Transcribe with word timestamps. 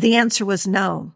The 0.00 0.16
answer 0.16 0.46
was 0.46 0.66
no. 0.66 1.12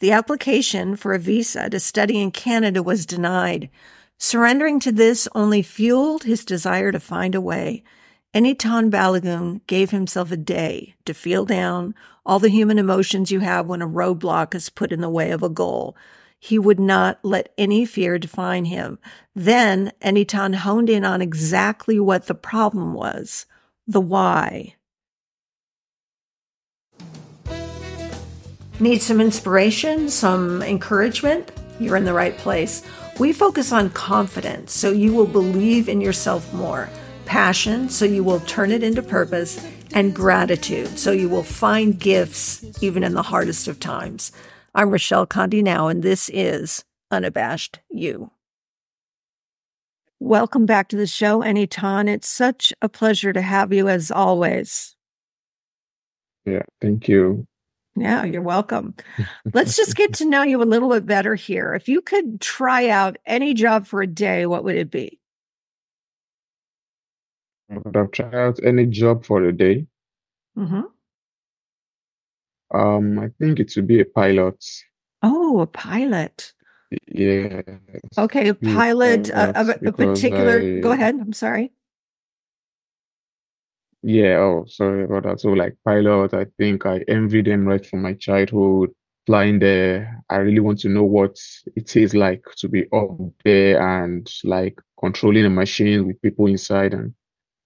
The 0.00 0.10
application 0.10 0.96
for 0.96 1.14
a 1.14 1.18
visa 1.18 1.70
to 1.70 1.78
study 1.78 2.20
in 2.20 2.32
Canada 2.32 2.82
was 2.82 3.06
denied. 3.06 3.70
Surrendering 4.18 4.80
to 4.80 4.90
this 4.90 5.28
only 5.32 5.62
fueled 5.62 6.24
his 6.24 6.44
desire 6.44 6.90
to 6.90 6.98
find 6.98 7.36
a 7.36 7.40
way. 7.40 7.84
Enitan 8.34 8.90
Balogun 8.90 9.64
gave 9.68 9.92
himself 9.92 10.32
a 10.32 10.36
day 10.36 10.96
to 11.04 11.14
feel 11.14 11.44
down 11.44 11.94
all 12.24 12.40
the 12.40 12.48
human 12.48 12.80
emotions 12.80 13.30
you 13.30 13.38
have 13.38 13.68
when 13.68 13.80
a 13.80 13.86
roadblock 13.86 14.56
is 14.56 14.70
put 14.70 14.90
in 14.90 15.00
the 15.00 15.08
way 15.08 15.30
of 15.30 15.44
a 15.44 15.48
goal. 15.48 15.96
He 16.40 16.58
would 16.58 16.80
not 16.80 17.20
let 17.22 17.54
any 17.56 17.86
fear 17.86 18.18
define 18.18 18.64
him. 18.64 18.98
Then 19.36 19.92
Enitan 20.02 20.56
honed 20.56 20.90
in 20.90 21.04
on 21.04 21.22
exactly 21.22 22.00
what 22.00 22.26
the 22.26 22.34
problem 22.34 22.92
was 22.92 23.46
the 23.86 24.00
why. 24.00 24.74
Need 28.78 29.00
some 29.00 29.22
inspiration, 29.22 30.10
some 30.10 30.60
encouragement? 30.60 31.50
You're 31.80 31.96
in 31.96 32.04
the 32.04 32.12
right 32.12 32.36
place. 32.36 32.82
We 33.18 33.32
focus 33.32 33.72
on 33.72 33.88
confidence 33.88 34.74
so 34.74 34.92
you 34.92 35.14
will 35.14 35.26
believe 35.26 35.88
in 35.88 36.02
yourself 36.02 36.52
more, 36.52 36.90
passion 37.24 37.88
so 37.88 38.04
you 38.04 38.22
will 38.22 38.40
turn 38.40 38.70
it 38.70 38.82
into 38.82 39.02
purpose, 39.02 39.66
and 39.94 40.14
gratitude 40.14 40.98
so 40.98 41.10
you 41.10 41.26
will 41.26 41.42
find 41.42 41.98
gifts 41.98 42.62
even 42.82 43.02
in 43.02 43.14
the 43.14 43.22
hardest 43.22 43.66
of 43.66 43.80
times. 43.80 44.30
I'm 44.74 44.90
Rochelle 44.90 45.24
Conde 45.24 45.64
now, 45.64 45.88
and 45.88 46.02
this 46.02 46.28
is 46.28 46.84
Unabashed 47.10 47.80
You. 47.88 48.30
Welcome 50.20 50.66
back 50.66 50.88
to 50.88 50.96
the 50.96 51.06
show, 51.06 51.40
Enitan. 51.40 52.10
It's 52.10 52.28
such 52.28 52.74
a 52.82 52.90
pleasure 52.90 53.32
to 53.32 53.40
have 53.40 53.72
you 53.72 53.88
as 53.88 54.10
always. 54.10 54.96
Yeah, 56.44 56.62
thank 56.82 57.08
you. 57.08 57.46
Yeah, 57.96 58.24
you're 58.24 58.42
welcome. 58.42 58.94
Let's 59.54 59.76
just 59.76 59.96
get 59.96 60.12
to 60.20 60.24
know 60.26 60.42
you 60.42 60.62
a 60.62 60.64
little 60.64 60.90
bit 60.90 61.06
better 61.06 61.34
here. 61.34 61.74
If 61.74 61.88
you 61.88 62.02
could 62.02 62.40
try 62.40 62.88
out 62.88 63.16
any 63.24 63.54
job 63.54 63.86
for 63.86 64.02
a 64.02 64.06
day, 64.06 64.44
what 64.46 64.64
would 64.64 64.76
it 64.76 64.90
be? 64.90 65.18
I 67.70 67.78
would 67.78 67.96
have 67.96 68.12
tried 68.12 68.34
out 68.34 68.60
any 68.62 68.86
job 68.86 69.24
for 69.24 69.42
a 69.42 69.52
day. 69.52 69.86
hmm 70.54 70.82
Um, 72.72 73.18
I 73.18 73.30
think 73.40 73.60
it 73.60 73.72
would 73.76 73.86
be 73.86 74.00
a 74.00 74.04
pilot. 74.04 74.62
Oh, 75.22 75.60
a 75.60 75.66
pilot. 75.66 76.52
Yeah. 77.08 77.62
Okay, 78.18 78.48
a 78.48 78.54
pilot 78.54 79.30
uh, 79.30 79.52
of 79.56 79.68
a, 79.70 79.72
a 79.86 79.92
particular. 79.92 80.80
Go 80.80 80.92
ahead. 80.92 81.16
I'm 81.20 81.32
sorry. 81.32 81.72
Yeah, 84.06 84.38
oh, 84.38 84.64
sorry 84.68 85.02
about 85.02 85.24
that. 85.24 85.40
So 85.40 85.48
like 85.48 85.76
pilot, 85.84 86.32
I 86.32 86.46
think 86.58 86.86
I 86.86 87.00
envy 87.08 87.42
them 87.42 87.66
right 87.66 87.84
from 87.84 88.02
my 88.02 88.12
childhood, 88.12 88.90
flying 89.26 89.58
there. 89.58 90.22
I 90.30 90.36
really 90.36 90.60
want 90.60 90.78
to 90.80 90.88
know 90.88 91.02
what 91.02 91.36
it 91.74 91.96
is 91.96 92.14
like 92.14 92.44
to 92.58 92.68
be 92.68 92.84
up 92.92 93.18
there 93.44 93.82
and 93.82 94.32
like 94.44 94.78
controlling 95.00 95.44
a 95.44 95.50
machine 95.50 96.06
with 96.06 96.22
people 96.22 96.46
inside 96.46 96.94
and 96.94 97.14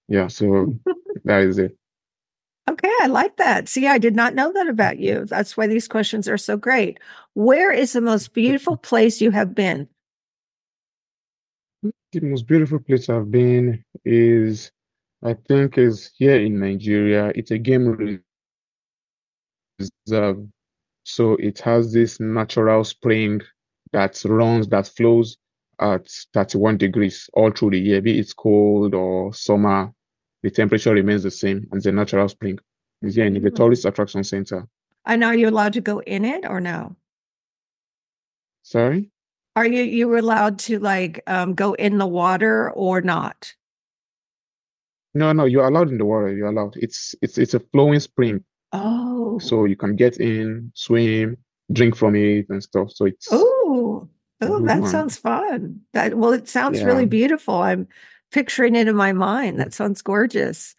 yeah, 0.08 0.28
so 0.28 0.74
that 1.24 1.42
is 1.42 1.58
it. 1.58 1.76
Okay, 2.70 2.90
I 3.02 3.06
like 3.08 3.36
that. 3.36 3.68
See, 3.68 3.86
I 3.86 3.98
did 3.98 4.16
not 4.16 4.34
know 4.34 4.50
that 4.50 4.66
about 4.66 4.98
you. 4.98 5.26
That's 5.26 5.58
why 5.58 5.66
these 5.66 5.88
questions 5.88 6.26
are 6.26 6.38
so 6.38 6.56
great. 6.56 6.98
Where 7.34 7.70
is 7.70 7.92
the 7.92 8.00
most 8.00 8.32
beautiful 8.32 8.76
place 8.90 9.20
you 9.20 9.30
have 9.30 9.54
been? 9.54 9.88
The 11.82 12.20
most 12.22 12.46
beautiful 12.46 12.78
place 12.78 13.10
I've 13.10 13.30
been 13.30 13.84
is, 14.06 14.72
I 15.22 15.34
think, 15.34 15.76
is 15.78 16.10
here 16.16 16.36
in 16.40 16.58
Nigeria. 16.60 17.30
It's 17.34 17.50
a 17.50 17.58
game 17.58 18.22
reserve, 19.78 20.46
so 21.04 21.34
it 21.34 21.58
has 21.60 21.92
this 21.92 22.20
natural 22.20 22.84
spring 22.84 23.40
that 23.92 24.22
runs, 24.24 24.68
that 24.68 24.86
flows 24.88 25.36
at 25.80 26.08
31 26.34 26.78
degrees 26.78 27.28
all 27.34 27.50
through 27.50 27.70
the 27.70 27.78
year, 27.80 28.00
be 28.00 28.18
it 28.18 28.32
cold 28.36 28.94
or 28.94 29.32
summer, 29.34 29.92
the 30.42 30.50
temperature 30.50 30.92
remains 30.94 31.22
the 31.22 31.30
same, 31.30 31.66
and 31.72 31.82
the 31.82 31.92
natural 31.92 32.28
spring. 32.28 32.58
is 33.02 33.14
here 33.14 33.24
in 33.24 33.32
the 33.32 33.40
Mm. 33.40 33.56
tourist 33.56 33.86
attraction 33.86 34.22
center. 34.22 34.68
And 35.06 35.24
are 35.24 35.34
you 35.34 35.48
allowed 35.48 35.72
to 35.72 35.80
go 35.80 36.00
in 36.00 36.26
it 36.26 36.44
or 36.46 36.60
no? 36.60 36.96
Sorry? 38.62 39.10
Are 39.56 39.66
you 39.66 39.82
you 39.82 40.06
were 40.06 40.18
allowed 40.18 40.58
to 40.60 40.78
like 40.78 41.22
um, 41.26 41.54
go 41.54 41.72
in 41.72 41.96
the 41.96 42.06
water 42.06 42.70
or 42.72 43.00
not? 43.00 43.54
No, 45.14 45.32
no, 45.32 45.44
you're 45.44 45.66
allowed 45.66 45.88
in 45.90 45.98
the 45.98 46.04
water. 46.04 46.34
You're 46.34 46.48
allowed. 46.48 46.76
It's 46.76 47.14
it's 47.22 47.36
it's 47.38 47.54
a 47.54 47.60
flowing 47.60 48.00
spring, 48.00 48.44
Oh, 48.72 49.38
so 49.40 49.64
you 49.64 49.76
can 49.76 49.96
get 49.96 50.18
in, 50.18 50.70
swim, 50.74 51.36
drink 51.72 51.96
from 51.96 52.14
it, 52.14 52.46
and 52.48 52.62
stuff. 52.62 52.92
So 52.92 53.06
it's 53.06 53.26
oh, 53.32 54.08
oh, 54.40 54.60
that 54.66 54.80
one. 54.82 54.90
sounds 54.90 55.16
fun. 55.16 55.80
That 55.94 56.14
well, 56.14 56.32
it 56.32 56.48
sounds 56.48 56.82
really 56.84 57.06
beautiful. 57.06 57.56
I'm 57.56 57.88
picturing 58.30 58.76
it 58.76 58.86
in 58.88 58.94
my 58.96 59.12
mind. 59.12 59.58
That 59.58 59.74
sounds 59.74 60.00
gorgeous. 60.02 60.76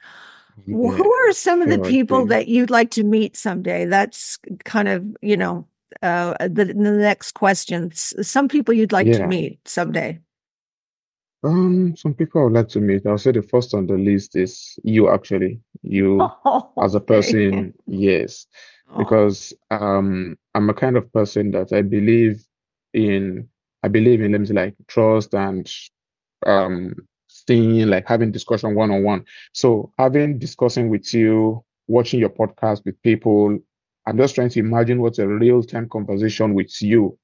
Wh- 0.66 0.70
yeah, 0.70 0.91
Who 0.91 1.12
are 1.12 1.34
some 1.34 1.62
of 1.62 1.68
the 1.70 1.75
sure 1.75 1.84
people 1.86 2.20
thing. 2.20 2.28
that 2.30 2.47
you'd 2.47 2.70
like 2.70 2.91
to 2.91 3.03
meet 3.03 3.36
someday? 3.36 3.86
That's 3.86 4.38
kind 4.64 4.88
of, 4.88 5.06
you 5.22 5.36
know, 5.36 5.68
uh, 6.02 6.36
the, 6.40 6.66
the 6.66 6.74
next 6.74 7.34
question. 7.34 7.90
S- 7.91 8.14
Some 8.22 8.47
people 8.47 8.74
you'd 8.74 8.91
like 8.94 9.08
to 9.12 9.20
Yeah. 9.20 9.28
meet 9.28 9.59
someday. 9.68 10.20
Um, 11.44 11.96
some 11.96 12.13
people 12.13 12.41
I 12.41 12.44
would 12.46 12.53
like 12.53 12.68
to 12.69 12.79
meet. 12.79 13.06
I'll 13.06 13.18
say 13.18 13.31
the 13.31 13.41
first 13.41 13.74
on 13.74 13.88
the 13.88 13.96
list 13.97 14.35
is 14.35 14.78
you 14.84 15.09
actually. 15.09 15.62
You 15.81 16.34
as 16.81 16.96
a 16.96 17.00
Okay. 17.12 17.38
person, 17.40 17.74
yes. 17.88 18.47
Oh, 18.90 19.19
Because 19.19 19.53
um 19.72 20.38
I'm 20.53 20.69
a 20.69 20.74
kind 20.74 20.97
of 20.97 21.12
person 21.13 21.52
that 21.52 21.74
I 21.74 21.81
believe 21.81 22.44
in 22.94 23.47
I 23.84 23.88
believe 23.88 24.22
in 24.22 24.31
let 24.34 24.41
me 24.41 24.47
say 24.47 24.53
like 24.53 24.75
trust 24.88 25.34
and 25.34 25.69
um 26.46 26.94
seeing 27.28 27.88
like 27.88 28.08
having 28.08 28.31
discussion 28.31 28.75
one 28.75 28.91
on 28.91 29.03
one. 29.03 29.25
So 29.53 29.91
having 29.97 30.38
discussing 30.40 30.90
with 30.90 31.13
you, 31.13 31.63
watching 31.88 32.19
your 32.19 32.29
podcast 32.29 32.85
with 32.85 33.02
people, 33.02 33.58
I'm 34.08 34.18
just 34.18 34.35
trying 34.35 34.50
to 34.50 34.59
imagine 34.59 35.02
what 35.02 35.19
a 35.19 35.28
real 35.28 35.63
time 35.63 35.90
conversation 35.90 36.53
with 36.53 36.81
you 36.81 37.18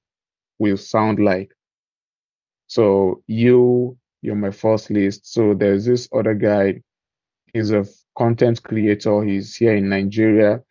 will 0.60 0.78
sound 0.78 1.20
like. 1.20 1.52
So 2.68 3.24
you, 3.28 3.98
you're 4.22 4.36
my 4.36 4.52
first 4.52 4.90
list. 4.90 5.32
So 5.32 5.54
there's 5.54 5.86
this 5.86 6.08
other 6.14 6.34
guy, 6.34 6.82
he's 7.54 7.72
a 7.72 7.86
content 8.18 8.62
creator. 8.64 9.24
He's 9.24 9.56
here 9.56 9.76
in 9.76 9.90
Nigeria. 9.90 10.62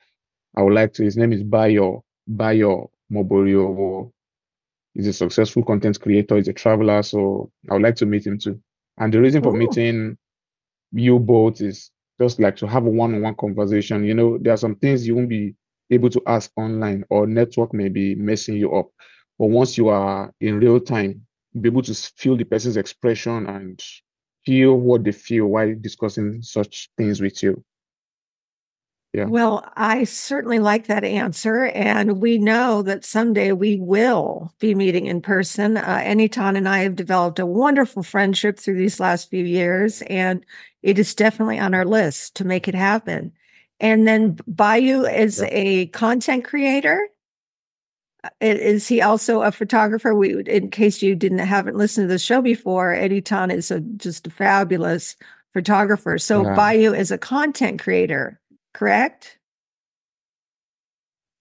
I 0.56 0.62
would 0.62 0.74
like 0.74 0.92
to, 0.94 1.04
his 1.04 1.16
name 1.16 1.32
is 1.32 1.42
Bayo, 1.42 2.04
Bayo 2.26 2.90
Moborio. 3.12 4.10
He's 4.94 5.06
a 5.06 5.12
successful 5.12 5.62
content 5.62 6.00
creator. 6.00 6.36
He's 6.36 6.48
a 6.48 6.52
traveler. 6.52 7.02
So 7.02 7.50
I 7.70 7.74
would 7.74 7.82
like 7.82 7.96
to 7.96 8.06
meet 8.06 8.26
him 8.26 8.38
too. 8.38 8.60
And 8.98 9.12
the 9.12 9.20
reason 9.20 9.42
for 9.42 9.54
Ooh. 9.54 9.58
meeting 9.58 10.16
you 10.92 11.18
both 11.18 11.60
is 11.60 11.90
just 12.18 12.40
like 12.40 12.56
to 12.56 12.66
have 12.66 12.86
a 12.86 12.90
one-on-one 12.90 13.34
conversation. 13.34 14.04
You 14.04 14.14
know, 14.14 14.38
there 14.38 14.54
are 14.54 14.58
some 14.58 14.76
things 14.76 15.06
you 15.06 15.14
won't 15.14 15.28
be 15.28 15.54
able 15.90 16.08
to 16.10 16.22
ask 16.26 16.50
online 16.56 17.04
or 17.10 17.26
network 17.26 17.74
may 17.74 17.88
be 17.88 18.14
messing 18.14 18.56
you 18.56 18.74
up. 18.74 18.86
But 19.38 19.48
once 19.48 19.76
you 19.76 19.88
are 19.88 20.32
in 20.40 20.58
real 20.58 20.80
time, 20.80 21.25
be 21.60 21.68
able 21.68 21.82
to 21.82 21.94
feel 21.94 22.36
the 22.36 22.44
person's 22.44 22.76
expression 22.76 23.46
and 23.46 23.82
feel 24.44 24.74
what 24.76 25.04
they 25.04 25.12
feel 25.12 25.46
while 25.46 25.74
discussing 25.80 26.42
such 26.42 26.88
things 26.96 27.20
with 27.20 27.42
you. 27.42 27.64
Yeah. 29.12 29.24
Well, 29.24 29.66
I 29.76 30.04
certainly 30.04 30.58
like 30.58 30.88
that 30.88 31.02
answer. 31.02 31.66
And 31.66 32.20
we 32.20 32.36
know 32.36 32.82
that 32.82 33.04
someday 33.04 33.52
we 33.52 33.78
will 33.80 34.52
be 34.58 34.74
meeting 34.74 35.06
in 35.06 35.22
person. 35.22 35.78
Uh, 35.78 36.02
Enitan 36.04 36.56
and 36.56 36.68
I 36.68 36.80
have 36.80 36.96
developed 36.96 37.38
a 37.38 37.46
wonderful 37.46 38.02
friendship 38.02 38.58
through 38.58 38.76
these 38.76 39.00
last 39.00 39.30
few 39.30 39.44
years, 39.44 40.02
and 40.02 40.44
it 40.82 40.98
is 40.98 41.14
definitely 41.14 41.58
on 41.58 41.72
our 41.72 41.86
list 41.86 42.36
to 42.36 42.44
make 42.44 42.68
it 42.68 42.74
happen. 42.74 43.32
And 43.80 44.06
then 44.06 44.38
Bayou 44.46 45.04
is 45.06 45.40
Yeah. 45.40 45.48
a 45.50 45.86
content 45.86 46.44
creator. 46.44 47.08
Is 48.40 48.88
he 48.88 49.00
also 49.00 49.42
a 49.42 49.52
photographer? 49.52 50.14
We, 50.14 50.42
in 50.44 50.70
case 50.70 51.02
you 51.02 51.14
didn't 51.14 51.38
haven't 51.38 51.76
listened 51.76 52.08
to 52.08 52.12
the 52.12 52.18
show 52.18 52.42
before, 52.42 52.94
Enitan 52.94 53.52
is 53.52 53.70
a, 53.70 53.80
just 53.80 54.26
a 54.26 54.30
fabulous 54.30 55.16
photographer. 55.52 56.18
So 56.18 56.42
Yeah. 56.42 56.54
Bayou 56.54 56.92
is 56.92 57.10
a 57.10 57.18
content 57.18 57.80
creator, 57.80 58.40
correct? 58.74 59.38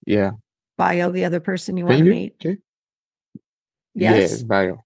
Yeah. 0.06 0.32
Bio, 0.78 1.12
the 1.12 1.26
other 1.26 1.40
person 1.40 1.78
you 1.78 1.86
Can 1.86 1.90
want 1.90 2.00
to 2.00 2.06
you? 2.06 2.12
meet. 2.12 2.36
Okay. 2.46 2.58
Yes. 3.96 4.32
Yes, 4.32 4.44
bio. 4.44 4.84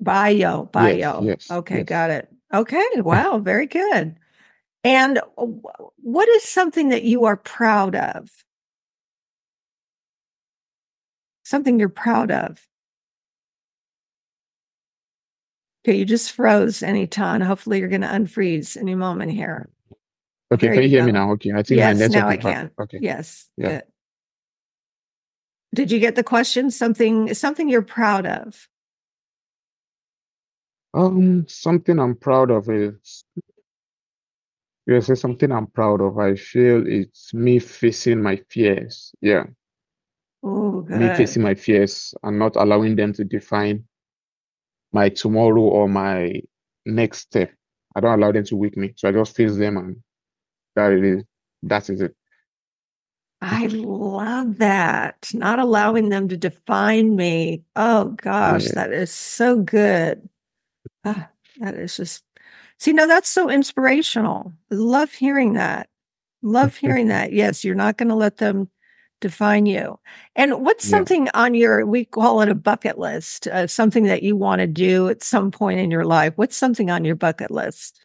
Bio, 0.00 0.64
bio. 0.64 1.22
yes, 1.22 1.50
Okay, 1.50 1.78
yes. 1.78 1.84
got 1.86 2.10
it. 2.10 2.28
Okay, 2.52 2.84
wow, 2.96 3.38
very 3.38 3.66
good. 3.66 4.16
And 4.84 5.18
uh, 5.18 5.46
what 5.96 6.28
is 6.28 6.42
something 6.42 6.88
that 6.88 7.04
you 7.04 7.24
are 7.24 7.36
proud 7.36 7.94
of? 7.94 8.28
Something 11.52 11.78
you're 11.78 11.90
proud 11.90 12.30
of. 12.30 12.66
Okay, 15.84 15.98
you 15.98 16.06
just 16.06 16.32
froze 16.32 16.80
Enitan. 16.80 17.42
Hopefully, 17.42 17.78
you're 17.78 17.90
going 17.90 18.00
to 18.00 18.06
unfreeze 18.06 18.74
any 18.78 18.94
moment 18.94 19.32
here. 19.32 19.68
Okay, 20.50 20.68
There 20.68 20.74
can 20.76 20.82
you 20.84 20.88
you 20.88 20.96
hear 20.96 21.04
me 21.04 21.12
now? 21.12 21.32
Okay, 21.32 21.50
I 21.52 21.56
think 21.62 21.76
Yes, 21.78 22.10
now 22.10 22.26
I 22.26 22.38
can. 22.38 22.70
Okay. 22.80 23.00
Yes, 23.02 23.50
Yeah. 23.58 23.68
good. 23.68 23.82
Did 25.74 25.90
you 25.90 25.98
get 25.98 26.14
the 26.14 26.24
question? 26.24 26.70
Something 26.70 27.34
something 27.34 27.68
you're 27.68 27.82
proud 27.82 28.24
of? 28.24 28.66
Um, 30.94 31.46
something 31.48 31.98
I'm 31.98 32.14
proud 32.16 32.50
of 32.50 32.70
is 32.70 33.24
yes, 34.86 35.10
it's 35.10 35.20
something 35.20 35.52
I'm 35.52 35.66
proud 35.66 36.00
of. 36.00 36.18
I 36.18 36.34
feel 36.36 36.86
it's 36.86 37.34
me 37.34 37.58
facing 37.58 38.22
my 38.22 38.36
fears. 38.48 39.12
Yeah, 39.20 39.44
Oh, 40.42 40.82
me 40.82 41.14
facing 41.14 41.42
my 41.42 41.54
fears 41.54 42.14
and 42.22 42.38
not 42.38 42.56
allowing 42.56 42.96
them 42.96 43.12
to 43.14 43.24
define 43.24 43.84
my 44.92 45.08
tomorrow 45.08 45.60
or 45.60 45.88
my 45.88 46.40
next 46.84 47.20
step. 47.20 47.52
I 47.94 48.00
don't 48.00 48.18
allow 48.18 48.32
them 48.32 48.44
to 48.44 48.56
weak 48.56 48.76
me. 48.76 48.92
So 48.96 49.08
I 49.08 49.12
just 49.12 49.36
face 49.36 49.56
them 49.56 49.76
and 49.76 49.96
that 50.74 50.92
it 50.92 51.04
is 51.04 51.24
that 51.62 51.88
is 51.90 52.00
it. 52.00 52.16
I 53.40 53.66
love 53.66 54.58
that. 54.58 55.30
Not 55.34 55.58
allowing 55.58 56.08
them 56.08 56.28
to 56.28 56.36
define 56.36 57.16
me. 57.16 57.62
Oh 57.76 58.10
gosh, 58.10 58.64
Yeah. 58.66 58.74
that 58.74 58.92
is 58.92 59.10
so 59.10 59.60
good. 59.60 60.28
Ah, 61.04 61.28
that 61.58 61.74
is 61.74 61.96
just, 61.96 62.24
see, 62.78 62.92
no, 62.92 63.06
that's 63.08 63.28
so 63.28 63.50
inspirational. 63.50 64.52
I 64.70 64.76
love 64.76 65.12
hearing 65.12 65.54
that. 65.54 65.88
Love 66.42 66.76
hearing 66.78 67.08
that. 67.08 67.32
Yes, 67.32 67.64
you're 67.64 67.74
not 67.74 67.96
going 67.96 68.08
to 68.08 68.14
let 68.14 68.36
them 68.36 68.70
define 69.22 69.66
you. 69.66 69.98
And 70.36 70.64
what's 70.64 70.84
Yeah. 70.84 70.90
something 70.90 71.28
on 71.34 71.54
your, 71.54 71.86
we 71.86 72.04
call 72.04 72.42
it 72.42 72.48
a 72.50 72.54
bucket 72.54 72.98
list, 72.98 73.46
uh, 73.46 73.66
something 73.66 74.04
that 74.04 74.22
you 74.22 74.36
want 74.36 74.60
to 74.60 74.66
do 74.66 75.08
at 75.08 75.22
some 75.22 75.50
point 75.50 75.80
in 75.80 75.90
your 75.90 76.04
life? 76.04 76.34
What's 76.36 76.56
something 76.56 76.90
on 76.90 77.04
your 77.04 77.16
bucket 77.16 77.50
list? 77.50 78.04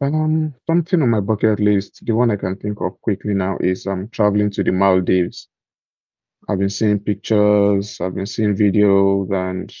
Um, 0.00 0.54
something 0.66 1.02
on 1.02 1.10
my 1.10 1.20
bucket 1.20 1.60
list, 1.60 2.04
the 2.04 2.12
one 2.14 2.30
I 2.30 2.36
can 2.36 2.56
think 2.56 2.80
of 2.80 3.00
quickly 3.02 3.34
now 3.34 3.56
is 3.60 3.86
um 3.86 4.08
traveling 4.10 4.50
to 4.52 4.62
the 4.62 4.72
Maldives. 4.72 5.48
I've 6.48 6.58
been 6.58 6.70
seeing 6.70 7.00
pictures, 7.00 8.00
I've 8.00 8.14
been 8.14 8.26
seeing 8.26 8.54
videos, 8.54 9.32
and 9.32 9.74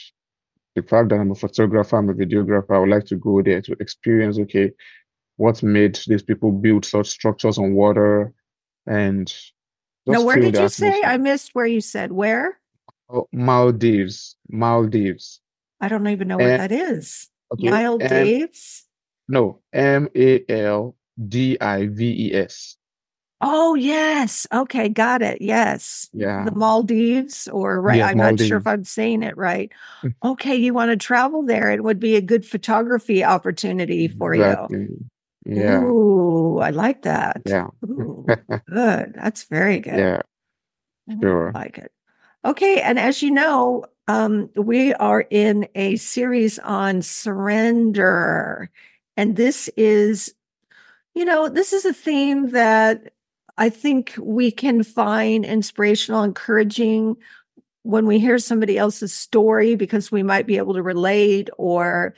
the 0.74 0.82
fact 0.82 1.10
that 1.10 1.20
I'm 1.20 1.30
a 1.30 1.34
photographer, 1.34 1.96
I'm 1.96 2.08
a 2.10 2.14
videographer, 2.14 2.74
I 2.74 2.78
would 2.80 2.88
like 2.88 3.06
to 3.06 3.16
go 3.16 3.42
there 3.42 3.62
to 3.62 3.76
experience, 3.80 4.38
okay, 4.38 4.72
what 5.36 5.62
made 5.62 5.98
these 6.06 6.22
people 6.22 6.50
build 6.50 6.84
such 6.84 7.08
structures 7.08 7.58
on 7.58 7.74
water 7.74 8.32
and 8.86 9.32
No, 10.06 10.14
just 10.14 10.26
where 10.26 10.36
did 10.36 10.56
you 10.56 10.68
say? 10.68 11.02
I 11.04 11.16
missed 11.16 11.50
where 11.54 11.66
you 11.66 11.80
said 11.80 12.12
where. 12.12 12.58
Oh, 13.08 13.28
Maldives, 13.32 14.36
Maldives. 14.48 15.40
I 15.80 15.88
don't 15.88 16.06
even 16.08 16.28
know 16.28 16.38
what 16.38 16.58
that 16.58 16.72
is. 16.72 17.28
okay, 17.52 17.70
Nile 17.70 17.98
M 18.00 18.48
no, 19.28 19.60
M-A-L-D-I-V-E-S. 19.72 20.96
Oh, 23.42 23.74
yes. 23.74 24.46
Okay, 24.52 24.88
got 24.88 25.20
it. 25.20 25.42
Yes. 25.42 26.08
Yeah. 26.12 26.44
The 26.44 26.52
Maldives, 26.52 27.48
or 27.48 27.80
right, 27.80 27.98
Yes, 27.98 28.10
I'm 28.10 28.16
not 28.16 28.40
sure 28.40 28.56
if 28.58 28.66
I'm 28.66 28.84
saying 28.84 29.22
it 29.22 29.36
right. 29.36 29.70
Mm. 30.02 30.14
Okay, 30.24 30.56
you 30.56 30.72
want 30.72 30.90
to 30.90 30.96
travel 30.96 31.42
there. 31.42 31.70
It 31.70 31.84
would 31.84 32.00
be 32.00 32.16
a 32.16 32.22
good 32.22 32.46
photography 32.46 33.22
opportunity 33.22 34.08
for 34.08 34.34
you. 34.34 35.08
Yeah. 35.48 35.82
Ooh, 35.82 36.58
I 36.58 36.70
like 36.70 37.02
that. 37.02 37.42
Yeah. 37.46 37.68
Ooh, 37.84 38.26
good. 38.48 39.14
That's 39.14 39.44
very 39.44 39.80
good. 39.80 39.98
Yeah. 39.98 40.22
Sure. 41.20 41.52
I 41.54 41.58
like 41.58 41.78
it. 41.78 41.92
Okay, 42.44 42.80
and 42.80 42.98
as 42.98 43.22
you 43.22 43.30
know, 43.30 43.84
um, 44.08 44.50
we 44.56 44.94
are 44.94 45.24
in 45.30 45.68
a 45.74 45.96
series 45.96 46.58
on 46.60 47.02
surrender. 47.02 48.70
And 49.16 49.36
this 49.36 49.68
is, 49.76 50.34
you 51.14 51.24
know, 51.24 51.48
this 51.48 51.72
is 51.72 51.84
a 51.84 51.92
theme 51.92 52.50
that 52.50 53.12
I 53.58 53.68
think 53.70 54.14
we 54.18 54.50
can 54.50 54.82
find 54.82 55.44
inspirational, 55.44 56.22
encouraging 56.22 57.16
when 57.82 58.06
we 58.06 58.18
hear 58.18 58.38
somebody 58.38 58.76
else's 58.76 59.12
story 59.12 59.74
because 59.76 60.10
we 60.12 60.22
might 60.22 60.46
be 60.46 60.58
able 60.58 60.74
to 60.74 60.82
relate 60.82 61.48
or 61.56 62.14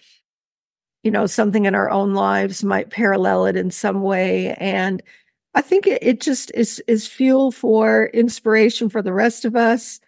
you 1.03 1.11
know 1.11 1.27
something 1.27 1.65
in 1.65 1.75
our 1.75 1.91
own 1.91 2.15
lives 2.15 2.65
might 2.65 2.91
parallel 2.91 3.47
it 3.47 3.57
in 3.57 3.71
some 3.71 4.03
way 4.03 4.55
and 4.55 5.03
i 5.55 5.61
think 5.61 5.87
it, 5.87 6.03
it 6.03 6.21
just 6.21 6.51
is 6.55 6.83
is 6.87 7.07
fuel 7.07 7.51
for 7.53 8.07
inspiration 8.13 8.89
for 8.89 9.03
the 9.03 9.13
rest 9.13 9.45
of 9.45 9.55
us 9.57 10.01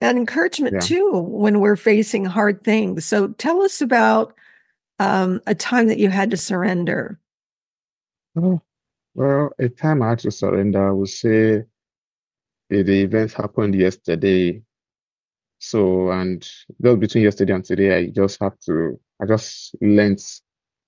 and 0.00 0.18
encouragement 0.18 0.74
Yeah. 0.74 0.80
too 0.80 1.10
when 1.12 1.60
we're 1.60 1.76
facing 1.76 2.24
hard 2.24 2.64
things 2.64 3.04
so 3.04 3.28
tell 3.28 3.62
us 3.62 3.80
about 3.80 4.34
um, 4.98 5.40
a 5.46 5.54
time 5.54 5.88
that 5.88 5.98
you 5.98 6.10
had 6.10 6.30
to 6.30 6.36
surrender 6.36 7.18
Oh, 8.36 8.60
well, 9.14 9.50
a 9.58 9.68
time 9.68 10.02
I 10.02 10.10
had 10.10 10.20
to 10.20 10.30
surrender, 10.30 10.88
I 10.88 10.92
would 10.92 11.08
say 11.08 11.64
the, 12.68 12.82
the 12.82 13.02
event 13.02 13.32
happened 13.32 13.74
yesterday. 13.74 14.62
So, 15.58 16.10
and 16.10 16.40
just 16.80 17.00
between 17.00 17.24
yesterday 17.24 17.52
and 17.54 17.64
today, 17.64 17.96
I 17.96 18.06
just 18.06 18.40
have 18.40 18.56
to, 18.66 19.00
I 19.20 19.26
just 19.26 19.74
learned 19.80 20.20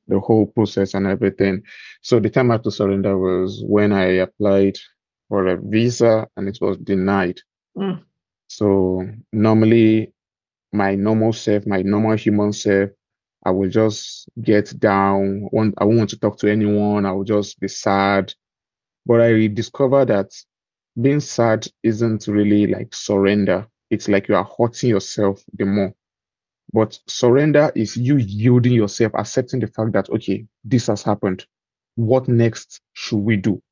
the 0.09 0.19
whole 0.21 0.47
process 0.47 0.95
and 0.95 1.07
everything. 1.07 1.63
So 2.03 2.19
the 2.19 2.31
time 2.31 2.51
I 2.51 2.55
had 2.55 2.65
to 2.65 2.71
surrender 2.71 3.19
was 3.19 3.63
when 3.67 3.93
I 3.93 4.05
applied 4.27 4.77
for 5.29 5.47
a 5.47 5.57
visa 5.61 6.27
and 6.37 6.49
it 6.49 6.59
was 6.61 6.77
denied. 6.79 7.41
Mm. 7.77 8.03
So 8.49 9.07
normally 9.33 10.13
my 10.73 10.95
normal 10.95 11.33
self, 11.33 11.67
my 11.67 11.83
normal 11.83 12.17
human 12.17 12.53
self, 12.53 12.91
I 13.45 13.51
will 13.51 13.69
just 13.69 14.29
get 14.41 14.79
down. 14.79 15.49
I 15.53 15.85
won't 15.85 15.99
want 15.99 16.11
to 16.11 16.19
talk 16.19 16.39
to 16.39 16.51
anyone. 16.51 17.07
I 17.07 17.13
will 17.13 17.25
just 17.25 17.59
be 17.61 17.69
sad. 17.69 18.33
But 19.05 19.21
I 19.21 19.49
discovered 19.49 20.07
that 20.07 20.31
being 21.01 21.21
sad 21.21 21.67
isn't 21.83 22.29
really 22.29 22.67
like 22.67 22.95
surrender. 22.95 23.67
It's 23.91 24.09
like 24.09 24.29
you 24.29 24.37
are 24.37 24.49
hurting 24.59 24.91
yourself 24.91 25.43
the 25.55 25.65
more. 25.65 25.95
But 26.73 26.99
surrender 27.07 27.71
is 27.75 27.97
you 27.97 28.17
yielding 28.17 28.73
yourself, 28.73 29.13
accepting 29.15 29.61
the 29.61 29.67
fact 29.67 29.93
that, 29.93 30.09
okay, 30.11 30.47
this 30.65 30.87
has 30.87 31.03
happened. 31.03 31.45
What 31.97 32.29
next 32.29 32.81
should 32.95 33.19
we 33.19 33.37
do? 33.37 33.63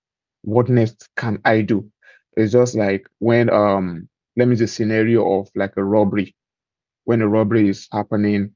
What 0.42 0.68
next 0.68 1.08
can 1.16 1.40
I 1.44 1.62
do? 1.62 1.90
It's 2.36 2.52
just 2.52 2.74
like 2.74 3.06
when, 3.18 3.50
um, 3.50 4.08
let 4.36 4.48
me 4.48 4.56
say 4.56 4.66
scenario 4.66 5.40
of 5.40 5.50
like 5.54 5.74
a 5.76 5.84
robbery. 5.84 6.34
When 7.04 7.22
a 7.22 7.28
robbery 7.28 7.68
is 7.70 7.88
happening, 7.92 8.54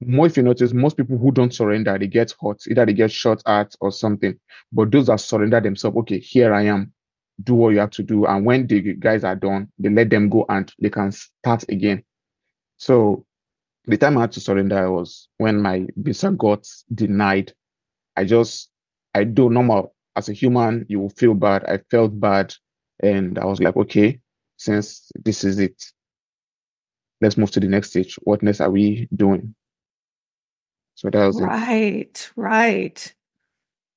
more 0.00 0.26
if 0.26 0.36
you 0.36 0.42
notice, 0.42 0.72
most 0.72 0.96
people 0.96 1.18
who 1.18 1.32
don't 1.32 1.54
surrender, 1.54 1.98
they 1.98 2.06
get 2.06 2.34
hurt, 2.40 2.62
either 2.68 2.86
they 2.86 2.92
get 2.92 3.10
shot 3.10 3.42
at 3.46 3.74
or 3.80 3.90
something. 3.92 4.38
But 4.72 4.90
those 4.92 5.06
that 5.06 5.20
surrender 5.20 5.60
themselves, 5.60 5.96
okay, 5.98 6.18
here 6.20 6.54
I 6.54 6.62
am, 6.64 6.92
do 7.42 7.54
what 7.54 7.70
you 7.70 7.78
have 7.80 7.90
to 7.92 8.02
do. 8.02 8.26
And 8.26 8.44
when 8.44 8.66
the 8.66 8.94
guys 8.94 9.24
are 9.24 9.36
done, 9.36 9.70
they 9.78 9.88
let 9.88 10.10
them 10.10 10.28
go 10.28 10.46
and 10.48 10.72
they 10.80 10.90
can 10.90 11.12
start 11.12 11.64
again. 11.68 12.04
So 12.78 13.24
the 13.86 13.96
time 13.96 14.18
I 14.18 14.22
had 14.22 14.32
to 14.32 14.40
surrender 14.40 14.90
was 14.90 15.28
when 15.38 15.62
my 15.62 15.86
visa 15.96 16.30
got 16.30 16.66
denied. 16.92 17.52
I 18.16 18.24
just, 18.24 18.70
I 19.14 19.24
do 19.24 19.50
normal 19.50 19.94
as 20.16 20.28
a 20.28 20.32
human, 20.32 20.86
you 20.88 20.98
will 20.98 21.10
feel 21.10 21.34
bad. 21.34 21.64
I 21.66 21.78
felt 21.90 22.18
bad. 22.18 22.54
And 23.02 23.38
I 23.38 23.44
was 23.44 23.60
like, 23.60 23.76
okay, 23.76 24.18
since 24.56 25.10
this 25.14 25.44
is 25.44 25.58
it, 25.58 25.84
let's 27.20 27.36
move 27.36 27.50
to 27.52 27.60
the 27.60 27.68
next 27.68 27.90
stage. 27.90 28.16
What 28.22 28.42
next 28.42 28.60
are 28.60 28.70
we 28.70 29.08
doing? 29.14 29.54
So 30.94 31.10
that 31.10 31.26
was 31.26 31.38
it. 31.38 31.44
right 31.44 32.30
right 32.36 33.14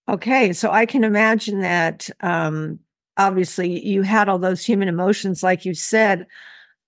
okay 0.10 0.52
so 0.52 0.70
i 0.70 0.86
can 0.86 1.06
imagine 1.06 1.62
that 1.62 2.10
um 2.20 2.80
obviously 3.16 3.86
you 3.88 4.02
had 4.02 4.28
all 4.28 4.38
those 4.38 4.66
human 4.66 4.90
emotions 4.90 5.42
like 5.42 5.64
you 5.64 5.74
said 5.74 6.28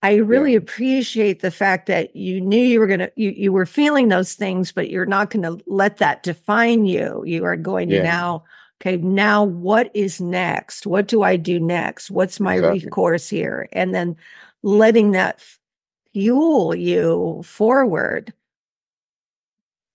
i 0.03 0.15
really 0.15 0.55
appreciate 0.55 1.41
the 1.41 1.51
fact 1.51 1.86
that 1.88 2.15
you 2.15 2.41
knew 2.41 2.62
you 2.62 2.79
were 2.79 2.88
going 2.88 3.00
to 3.00 3.12
you, 3.15 3.31
you 3.31 3.51
were 3.51 3.65
feeling 3.65 4.08
those 4.08 4.34
things 4.34 4.72
but 4.72 4.89
you're 4.89 5.05
not 5.05 5.29
going 5.29 5.43
to 5.43 5.63
let 5.67 5.98
that 5.98 6.24
define 6.24 6.86
you. 6.86 7.24
You 7.25 7.43
are 7.46 7.55
going 7.58 7.89
to 7.89 8.01
now 8.01 8.43
okay 8.81 8.98
now 8.98 9.43
what 9.43 9.91
is 9.93 10.20
next? 10.20 10.88
What 10.88 11.08
do 11.08 11.24
i 11.24 11.36
do 11.36 11.60
next? 11.60 12.10
What's 12.12 12.39
my 12.39 12.55
Exactly. 12.55 12.86
recourse 12.86 13.29
here? 13.29 13.70
And 13.72 13.93
then 13.93 14.15
letting 14.63 15.12
that 15.12 15.39
fuel 16.13 16.75
you 16.75 17.41
forward. 17.43 18.34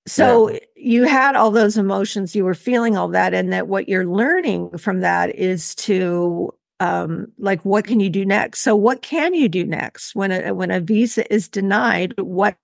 So 0.06 0.56
you 0.76 1.02
had 1.02 1.34
all 1.34 1.50
those 1.50 1.76
emotions, 1.76 2.36
you 2.36 2.44
were 2.44 2.54
feeling 2.54 2.96
all 2.96 3.08
that, 3.08 3.34
and 3.34 3.52
that 3.52 3.66
what 3.66 3.88
you're 3.88 4.06
learning 4.06 4.78
from 4.78 5.00
that 5.00 5.34
is 5.34 5.75
to 5.76 6.54
um 6.80 7.26
like 7.38 7.64
what 7.64 7.87
can 7.87 8.00
you 8.00 8.11
do 8.11 8.25
next? 8.25 8.61
So 8.61 8.76
what 8.76 9.02
can 9.02 9.35
you 9.35 9.49
do 9.49 9.64
next 9.64 10.14
when 10.14 10.33
a 10.33 10.52
when 10.52 10.71
a 10.71 10.80
visa 10.80 11.33
is 11.33 11.49
denied? 11.49 12.14
What 12.18 12.56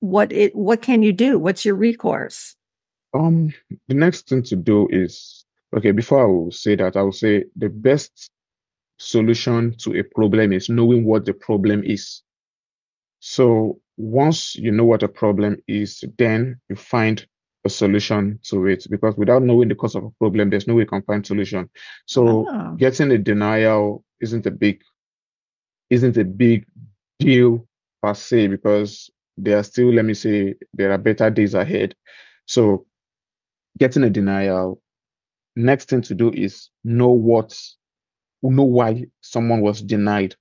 what 0.00 0.32
it 0.32 0.54
what 0.54 0.82
can 0.82 1.02
you 1.02 1.12
do? 1.12 1.38
What's 1.38 1.64
your 1.64 1.74
recourse? 1.74 2.56
Um, 3.14 3.52
the 3.88 3.94
next 3.94 4.28
thing 4.28 4.42
to 4.44 4.56
do 4.56 4.88
is, 4.90 5.44
okay, 5.76 5.90
before 5.90 6.22
I 6.22 6.26
will 6.26 6.50
say 6.50 6.76
that, 6.76 6.96
I 6.96 7.02
will 7.02 7.12
say 7.12 7.44
the 7.56 7.68
best 7.68 8.30
solution 8.98 9.74
to 9.78 9.98
a 9.98 10.02
problem 10.02 10.52
is 10.52 10.68
knowing 10.68 11.04
what 11.04 11.24
the 11.24 11.32
problem 11.32 11.82
is. 11.84 12.22
So 13.20 13.80
once 13.96 14.54
you 14.54 14.70
know 14.70 14.84
what 14.84 15.02
a 15.02 15.08
problem 15.08 15.56
is, 15.66 16.04
then 16.18 16.60
you 16.68 16.76
find 16.76 17.26
a 17.66 17.70
solution 17.70 18.40
to 18.44 18.66
it. 18.68 18.86
Because 18.90 19.16
without 19.16 19.42
knowing 19.42 19.68
the 19.68 19.76
cause 19.76 19.96
of 19.96 20.04
a 20.04 20.10
problem, 20.20 20.50
there's 20.50 20.68
no 20.68 20.74
way 20.74 20.82
you 20.82 20.88
can 20.88 21.02
find 21.02 21.26
solution. 21.26 21.70
So 22.06 22.46
Oh. 22.48 22.76
getting 22.76 23.12
a 23.12 23.18
denial 23.18 24.04
isn't 24.20 24.46
a 24.46 24.52
big 24.52 24.82
isn't 25.90 26.16
a 26.16 26.24
big 26.24 26.66
deal 27.18 27.66
per 28.02 28.14
se 28.14 28.48
because 28.48 29.10
there 29.36 29.58
are 29.58 29.62
still, 29.62 29.92
let 29.92 30.04
me 30.04 30.14
say, 30.14 30.54
there 30.74 30.92
are 30.92 30.98
better 30.98 31.30
days 31.30 31.54
ahead. 31.54 31.94
So 32.46 32.86
getting 33.78 34.04
a 34.04 34.10
denial, 34.10 34.80
next 35.56 35.88
thing 35.90 36.02
to 36.02 36.14
do 36.14 36.32
is 36.32 36.70
know 36.84 37.10
what, 37.10 37.58
know 38.42 38.64
why 38.64 39.06
someone 39.22 39.60
was 39.60 39.82
denied. 39.82 40.34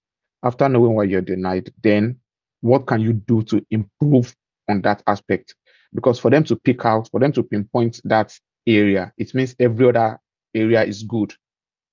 After 0.43 0.69
knowing 0.69 0.95
why 0.95 1.05
you're 1.05 1.21
denied, 1.21 1.71
then 1.83 2.19
what 2.61 2.87
can 2.87 3.01
you 3.01 3.13
do 3.13 3.43
to 3.43 3.65
improve 3.71 4.35
on 4.69 4.81
that 4.83 5.03
aspect? 5.07 5.55
Because 5.95 6.19
for 6.19 6.29
them 6.29 6.43
to 6.43 6.55
pick 6.55 6.85
out, 6.85 7.09
for 7.09 7.19
them 7.19 7.31
to 7.31 7.41
pinpoint 7.43 8.01
that 8.03 8.37
area, 8.67 9.13
it 9.17 9.33
means 9.33 9.55
every 9.59 9.87
other 9.87 10.19
area 10.53 10.83
is 10.83 11.03
good. 11.03 11.33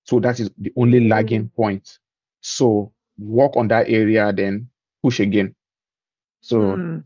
So 0.05 0.21
that 0.21 0.41
is 0.41 0.51
the 0.59 0.73
only 0.77 1.09
lagging 1.09 1.49
point. 1.51 1.99
So 2.41 2.93
work 3.19 3.57
on 3.57 3.69
that 3.69 3.89
area, 3.89 4.33
then 4.33 4.69
push 5.03 5.21
again. 5.21 5.55
So 6.41 6.77
Hmm. 6.77 6.99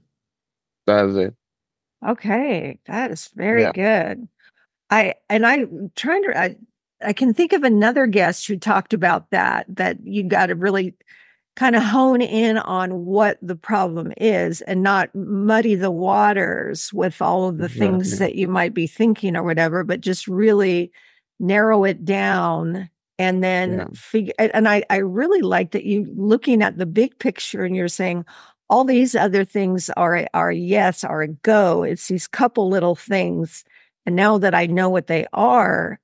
that's 0.86 1.14
it. 1.14 1.34
Okay, 2.06 2.78
that 2.86 3.10
is 3.10 3.28
very 3.34 3.62
Yeah. 3.62 3.72
good. 3.72 4.28
I 4.90 5.14
and 5.28 5.46
I'm 5.46 5.90
trying 5.96 6.22
to 6.24 6.38
I 6.38 6.56
I 7.04 7.12
can 7.12 7.34
think 7.34 7.52
of 7.52 7.64
another 7.64 8.06
guest 8.06 8.46
who 8.46 8.56
talked 8.56 8.94
about 8.94 9.30
that 9.30 9.66
that 9.68 9.98
you 10.04 10.22
got 10.22 10.46
to 10.46 10.54
really 10.54 10.94
kind 11.56 11.74
of 11.74 11.82
hone 11.82 12.20
in 12.22 12.58
on 12.58 13.04
what 13.06 13.38
the 13.42 13.56
problem 13.56 14.12
is 14.18 14.60
and 14.62 14.82
not 14.82 15.14
muddy 15.14 15.74
the 15.74 15.90
waters 15.90 16.92
with 16.92 17.22
all 17.22 17.48
of 17.48 17.58
the 17.58 17.68
things 17.68 18.18
that 18.18 18.34
you 18.34 18.46
might 18.46 18.74
be 18.74 18.86
thinking 18.86 19.36
or 19.36 19.42
whatever, 19.42 19.82
but 19.82 20.00
just 20.02 20.28
really 20.28 20.92
narrow 21.40 21.84
it 21.84 22.04
down 22.04 22.88
and 23.18 23.42
then 23.42 23.78
Yeah. 23.78 23.86
figure 23.94 24.34
and 24.38 24.68
I 24.68 24.84
I 24.90 24.96
really 24.98 25.40
like 25.40 25.70
that 25.72 25.84
you 25.84 26.06
looking 26.14 26.62
at 26.62 26.76
the 26.78 26.86
big 26.86 27.18
picture 27.18 27.64
and 27.64 27.74
you're 27.74 27.88
saying 27.88 28.24
all 28.68 28.84
these 28.84 29.14
other 29.14 29.44
things 29.44 29.88
are 29.96 30.26
are 30.34 30.52
yes 30.52 31.04
are 31.04 31.22
a 31.22 31.28
go. 31.28 31.82
It's 31.82 32.08
these 32.08 32.26
couple 32.28 32.68
little 32.68 32.94
things. 32.96 33.64
And 34.04 34.14
now 34.16 34.38
that 34.38 34.54
I 34.54 34.66
know 34.66 34.90
what 34.90 35.06
they 35.08 35.26
are, 35.32 35.98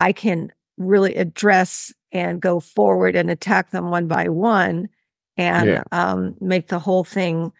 I 0.00 0.12
can 0.12 0.52
really 0.78 1.14
address 1.16 1.92
and 2.12 2.40
go 2.40 2.60
forward 2.60 3.16
and 3.16 3.30
attack 3.30 3.70
them 3.70 3.90
one 3.90 4.06
by 4.08 4.28
one 4.28 4.88
and 5.36 5.66
Yeah. 5.68 5.82
um, 5.92 6.34
make 6.40 6.68
the 6.68 6.78
whole 6.78 7.04
thing 7.04 7.52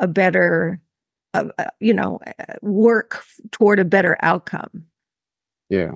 a 0.00 0.06
better, 0.06 0.80
uh, 1.34 1.48
uh, 1.58 1.64
you 1.80 1.92
know, 1.94 2.20
uh, 2.38 2.54
work 2.62 3.24
toward 3.50 3.78
a 3.78 3.84
better 3.84 4.16
outcome. 4.20 4.84
Yeah. 5.68 5.92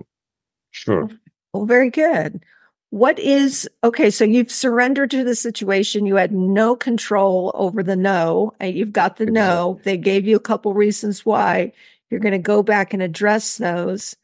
Sure. 0.70 1.08
Well, 1.52 1.66
very 1.66 1.90
good. 1.90 2.44
What 2.90 3.18
is 3.20 3.68
okay? 3.84 4.10
So 4.10 4.24
you've 4.24 4.50
surrendered 4.50 5.12
to 5.12 5.22
the 5.22 5.36
situation. 5.36 6.06
You 6.06 6.16
had 6.16 6.32
no 6.32 6.74
control 6.74 7.52
over 7.54 7.82
the 7.84 7.94
no, 7.94 8.52
and 8.58 8.74
you've 8.74 8.92
got 8.92 9.16
the 9.16 9.26
no. 9.26 9.80
They 9.84 9.96
gave 9.96 10.26
you 10.26 10.34
a 10.36 10.40
couple 10.40 10.74
reasons 10.74 11.24
why. 11.24 11.72
You're 12.10 12.20
going 12.20 12.32
to 12.32 12.38
go 12.38 12.64
back 12.64 12.92
and 12.92 13.00
address 13.02 13.58
those. 13.58 14.16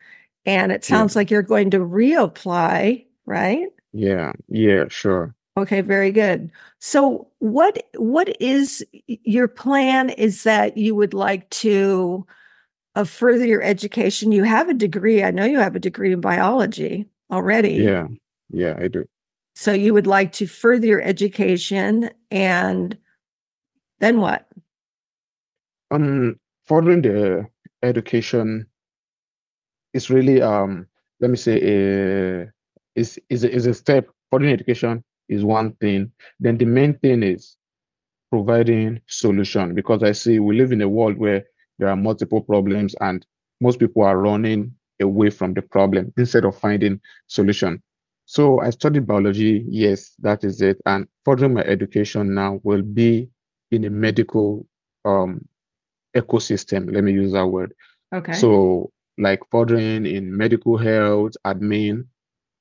And 0.45 0.73
it 0.73 0.89
Yeah. 0.89 0.97
sounds 0.97 1.15
like 1.15 1.31
you're 1.31 1.43
going 1.43 1.71
to 1.71 1.79
reapply, 1.79 3.05
right? 3.25 3.69
Yeah. 3.97 4.33
Yeah. 4.49 4.85
Sure. 4.89 5.35
Okay, 5.57 5.81
very 5.81 6.13
good. 6.13 6.51
So 6.81 7.29
what 7.39 7.83
what 7.97 8.37
is 8.41 8.85
your 9.07 9.49
plan 9.49 10.11
is 10.11 10.43
that 10.43 10.77
you 10.77 10.95
would 10.95 11.15
like 11.15 11.49
to 11.51 12.27
uh, 12.95 13.05
further 13.05 13.47
your 13.47 13.63
education? 13.63 14.33
You 14.33 14.45
have 14.45 14.69
a 14.69 14.75
degree. 14.75 15.25
I 15.25 15.31
know 15.31 15.47
you 15.47 15.59
have 15.59 15.75
a 15.75 15.81
degree 15.81 16.13
in 16.13 16.21
biology 16.21 17.07
already. 17.31 17.73
Yeah. 17.75 18.09
Yeah. 18.51 18.75
I 18.79 18.89
do. 18.89 19.07
So 19.55 19.73
you 19.73 19.95
would 19.95 20.07
like 20.07 20.33
to 20.33 20.47
further 20.47 20.87
your 20.87 21.01
education 21.01 22.11
and 22.31 22.99
then 24.01 24.21
what? 24.21 24.47
Um, 25.91 26.39
furthering 26.67 27.01
the 27.01 27.47
education 27.83 28.67
is 29.95 30.11
really 30.11 30.43
um, 30.43 30.87
let 31.21 31.31
me 31.31 31.37
say, 31.37 31.61
a 31.63 32.53
is 32.97 33.21
is 33.31 33.45
a, 33.45 33.51
is 33.53 33.67
a 33.67 33.75
step. 33.75 34.09
Furthering 34.31 34.53
education 34.53 35.05
is 35.29 35.45
one 35.45 35.73
thing. 35.75 36.13
Then 36.41 36.59
the 36.59 36.65
main 36.65 36.99
thing 36.99 37.23
is 37.23 37.57
providing 38.31 39.01
solution 39.09 39.75
because 39.75 40.03
I 40.03 40.13
see 40.13 40.39
we 40.41 40.57
live 40.57 40.73
in 40.73 40.83
a 40.83 40.89
world 40.89 41.17
where 41.19 41.45
there 41.79 41.89
are 41.89 41.97
multiple 41.97 42.41
problems 42.41 42.95
and 43.01 43.25
most 43.61 43.79
people 43.79 44.03
are 44.03 44.19
running 44.19 44.75
away 45.01 45.31
from 45.31 45.55
the 45.55 45.63
problem 45.63 46.13
instead 46.17 46.45
of 46.45 46.59
finding 46.59 47.01
solution. 47.29 47.83
So 48.25 48.61
I 48.61 48.71
studied 48.71 49.07
biology, 49.07 49.65
yes, 49.69 50.15
that 50.21 50.43
is 50.43 50.61
it. 50.61 50.81
And 50.87 51.07
furthering 51.25 51.55
my 51.55 51.63
education 51.63 52.35
now 52.35 52.61
will 52.65 52.83
be 52.83 53.31
in 53.71 53.85
a 53.85 53.91
medical 53.91 54.67
um 55.05 55.47
ecosystem. 56.17 56.93
Let 56.93 57.05
me 57.05 57.13
use 57.13 57.33
that 57.33 57.47
word. 57.47 57.75
Okay. 58.15 58.33
So 58.33 58.91
like 59.19 59.41
furthering 59.51 60.07
in 60.07 60.37
medical 60.37 60.77
health, 60.77 61.33
admin, 61.47 62.07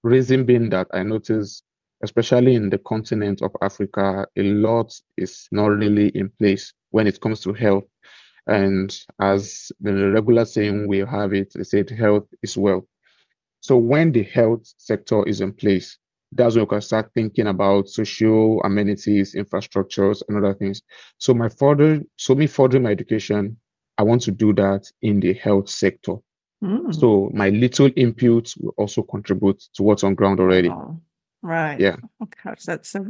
reason 0.05 0.45
being 0.45 0.69
that 0.69 0.87
I 0.93 1.03
notice, 1.03 1.63
especially 2.03 2.55
in 2.55 2.69
the 2.69 2.77
continent 2.77 3.41
of 3.41 3.51
Africa, 3.61 4.27
a 4.37 4.43
lot 4.43 4.93
is 5.17 5.47
not 5.51 5.67
really 5.67 6.09
in 6.09 6.29
place 6.39 6.73
when 6.91 7.07
it 7.07 7.19
comes 7.19 7.41
to 7.41 7.53
health. 7.53 7.85
And 8.47 8.95
as 9.19 9.71
the 9.79 10.11
regular 10.11 10.45
saying 10.45 10.87
we 10.87 10.99
have 10.99 11.33
it, 11.33 11.53
they 11.55 11.63
said 11.63 11.89
health 11.89 12.27
is 12.43 12.55
wealth. 12.55 12.85
So 13.61 13.77
when 13.77 14.11
the 14.11 14.23
health 14.23 14.71
sector 14.77 15.27
is 15.27 15.41
in 15.41 15.51
place, 15.53 15.97
that's 16.31 16.55
when 16.55 16.65
we 16.65 16.69
can 16.69 16.81
start 16.81 17.09
thinking 17.15 17.47
about 17.47 17.89
social 17.89 18.61
amenities, 18.63 19.33
infrastructures, 19.33 20.21
and 20.27 20.37
other 20.37 20.53
things. 20.53 20.81
So 21.17 21.33
my 21.33 21.49
further, 21.49 22.03
so 22.17 22.35
me 22.35 22.45
furthering 22.45 22.83
my 22.83 22.91
education, 22.91 23.57
I 23.97 24.03
want 24.03 24.21
to 24.23 24.31
do 24.31 24.53
that 24.53 24.83
in 25.01 25.19
the 25.19 25.33
health 25.33 25.69
sector. 25.69 26.15
Mm. 26.63 26.93
So 26.95 27.29
my 27.33 27.49
little 27.49 27.89
input 27.95 28.53
will 28.59 28.73
also 28.77 29.01
contribute 29.03 29.59
to 29.75 29.83
what's 29.83 30.03
on 30.03 30.15
ground 30.15 30.39
already. 30.39 30.69
Oh, 30.69 30.99
right. 31.41 31.79
Yeah. 31.79 31.97
Oh 32.21 32.27
gosh, 32.43 32.63
that's 32.63 32.89
so 32.89 33.07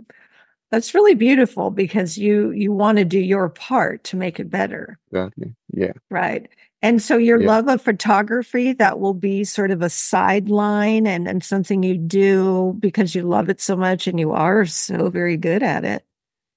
that's 0.72 0.94
really 0.94 1.16
beautiful 1.16 1.72
because 1.72 2.18
you 2.18 2.52
you 2.52 2.74
want 2.74 2.98
to 2.98 3.06
do 3.06 3.20
your 3.20 3.50
part 3.50 4.04
to 4.06 4.18
make 4.18 4.40
it 4.40 4.50
better. 4.50 4.98
Exactly. 5.12 5.54
Yeah. 5.74 5.94
Right. 6.10 6.50
And 6.82 7.02
so 7.02 7.18
your 7.18 7.40
Yeah. 7.40 7.48
love 7.48 7.68
of 7.68 7.82
photography, 7.82 8.74
that 8.74 9.00
will 9.00 9.14
be 9.14 9.44
sort 9.44 9.72
of 9.72 9.82
a 9.82 9.90
sideline 9.90 11.08
and, 11.08 11.28
and 11.28 11.44
something 11.44 11.82
you 11.82 11.98
do 11.98 12.76
because 12.80 13.16
you 13.16 13.24
love 13.24 13.50
it 13.50 13.62
so 13.62 13.76
much 13.76 14.08
and 14.08 14.20
you 14.20 14.32
are 14.32 14.66
so 14.66 15.10
very 15.10 15.38
good 15.38 15.64
at 15.64 15.86
it. 15.86 16.04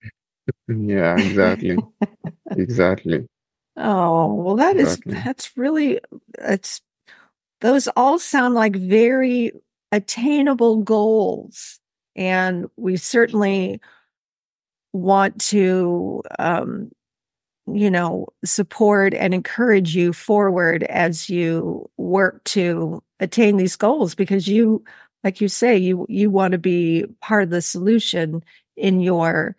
Yeah, 0.69 1.19
exactly. 1.19 1.79
Exactly. 2.57 3.27
Oh, 3.79 4.35
well, 4.35 4.57
that 4.57 4.77
is 4.77 4.99
that's 5.07 5.57
really 5.57 6.01
it's 6.39 6.81
those 7.61 7.89
all 7.97 8.19
sound 8.19 8.55
like 8.55 8.77
very 8.77 9.53
attainable 9.93 10.83
goals. 10.83 11.81
And 12.17 12.67
we 12.77 12.97
certainly 12.97 13.81
want 14.93 15.41
to 15.43 16.23
um, 16.39 16.91
you 17.73 17.91
know, 17.91 18.27
support 18.45 19.15
and 19.15 19.35
encourage 19.35 19.95
you 19.95 20.13
forward 20.13 20.85
as 20.85 21.29
you 21.29 21.89
work 21.97 22.43
to 22.45 23.03
attain 23.21 23.57
these 23.57 23.77
goals 23.77 24.15
because 24.15 24.49
you 24.49 24.83
like 25.25 25.41
you 25.41 25.49
say 25.49 25.77
you 25.77 26.07
you 26.09 26.31
want 26.31 26.53
to 26.53 26.59
be 26.59 27.05
part 27.21 27.43
of 27.45 27.51
the 27.51 27.61
solution 27.63 28.43
in 28.77 29.01
your 29.01 29.57